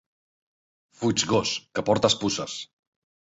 Fuig 1.01 1.25
gos, 1.33 1.53
que 1.77 1.85
portes 1.91 2.17
puces. 2.23 2.57